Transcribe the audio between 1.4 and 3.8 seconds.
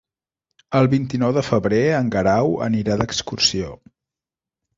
febrer en Guerau anirà d'excursió.